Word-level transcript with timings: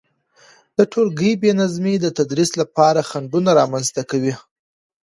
د 0.77 0.79
تولګي 0.91 1.33
بي 1.41 1.51
نظمي 1.61 1.95
د 1.99 2.07
تدريس 2.17 2.51
لپاره 2.61 3.07
خنډونه 3.09 3.51
رامنځته 3.59 4.01
کوي، 4.11 4.33